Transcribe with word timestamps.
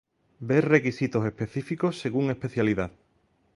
Ver 0.39 0.65
requisitos 0.67 1.23
específicos 1.27 1.99
según 1.99 2.31
Especialidad. 2.31 2.89